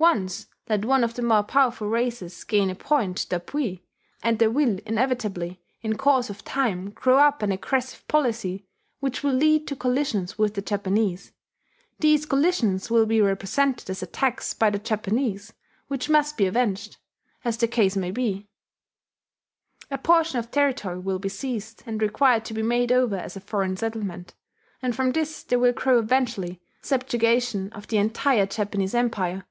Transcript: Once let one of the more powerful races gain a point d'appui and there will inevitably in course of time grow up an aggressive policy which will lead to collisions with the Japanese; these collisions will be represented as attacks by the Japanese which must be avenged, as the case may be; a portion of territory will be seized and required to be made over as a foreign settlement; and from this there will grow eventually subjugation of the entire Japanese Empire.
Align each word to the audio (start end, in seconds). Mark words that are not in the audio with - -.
Once 0.00 0.46
let 0.68 0.84
one 0.84 1.02
of 1.02 1.14
the 1.14 1.22
more 1.22 1.42
powerful 1.42 1.88
races 1.88 2.44
gain 2.44 2.70
a 2.70 2.74
point 2.76 3.26
d'appui 3.30 3.80
and 4.22 4.38
there 4.38 4.48
will 4.48 4.78
inevitably 4.86 5.60
in 5.80 5.96
course 5.98 6.30
of 6.30 6.44
time 6.44 6.88
grow 6.90 7.18
up 7.18 7.42
an 7.42 7.50
aggressive 7.50 8.06
policy 8.06 8.64
which 9.00 9.24
will 9.24 9.32
lead 9.32 9.66
to 9.66 9.74
collisions 9.74 10.38
with 10.38 10.54
the 10.54 10.62
Japanese; 10.62 11.32
these 11.98 12.26
collisions 12.26 12.88
will 12.88 13.06
be 13.06 13.20
represented 13.20 13.90
as 13.90 14.00
attacks 14.00 14.54
by 14.54 14.70
the 14.70 14.78
Japanese 14.78 15.52
which 15.88 16.08
must 16.08 16.36
be 16.36 16.46
avenged, 16.46 16.96
as 17.44 17.56
the 17.56 17.66
case 17.66 17.96
may 17.96 18.12
be; 18.12 18.46
a 19.90 19.98
portion 19.98 20.38
of 20.38 20.48
territory 20.52 21.00
will 21.00 21.18
be 21.18 21.28
seized 21.28 21.82
and 21.86 22.00
required 22.00 22.44
to 22.44 22.54
be 22.54 22.62
made 22.62 22.92
over 22.92 23.16
as 23.16 23.34
a 23.34 23.40
foreign 23.40 23.76
settlement; 23.76 24.32
and 24.80 24.94
from 24.94 25.10
this 25.10 25.42
there 25.42 25.58
will 25.58 25.72
grow 25.72 25.98
eventually 25.98 26.60
subjugation 26.82 27.68
of 27.72 27.88
the 27.88 27.96
entire 27.98 28.46
Japanese 28.46 28.94
Empire. 28.94 29.44